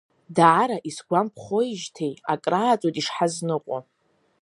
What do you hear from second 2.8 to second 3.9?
ишҳазныҟәо.